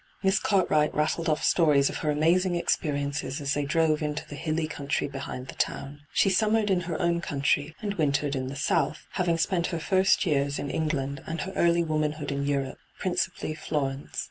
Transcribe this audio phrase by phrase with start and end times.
[0.23, 4.33] Miss Cart wright rattled off stories of her amazing experiences as they drove into the
[4.35, 5.99] hilly country behind the town.
[6.11, 10.25] She summered in her own country and wintered in the South, having spent her first
[10.25, 14.19] years in hyGoo>^lc ENTRAPPED 147 England, and iit r early womanhood in, Europe, principally Florence.